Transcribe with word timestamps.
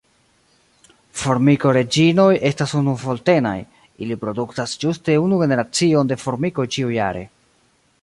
Formikoreĝinoj 1.23 2.31
estas 2.51 2.73
unuvoltenaj 2.81 3.53
(ili 4.07 4.19
produktas 4.27 4.77
ĝuste 4.85 5.21
unu 5.29 5.43
generacion 5.47 6.15
de 6.15 6.23
formikoj 6.27 6.71
ĉiujare). 6.79 7.25